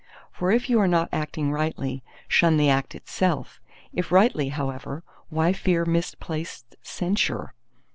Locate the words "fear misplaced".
5.53-6.75